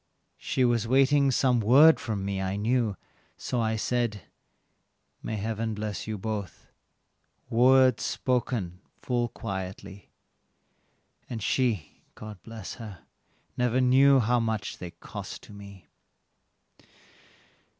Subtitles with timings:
[0.39, 2.97] She was waiting some word from me, I knew,
[3.37, 4.23] so I said,
[5.21, 6.71] "May Heaven bless you both"
[7.51, 10.09] words spoken full quietly,
[11.29, 13.03] And she, God bless her,
[13.55, 15.85] never knew how much they cost to me.